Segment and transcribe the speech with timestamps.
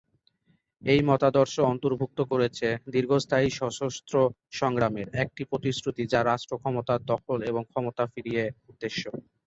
[0.81, 4.15] এই মতাদর্শ অন্তর্ভুক্ত করেছে "দীর্ঘস্থায়ী সশস্ত্র
[4.53, 9.09] সংগ্রামের" একটি প্রতিশ্রুতি যা রাষ্ট্র ক্ষমতার দখল এবং ক্ষমতা ফিরিয়ে উদ্দেশ্যে।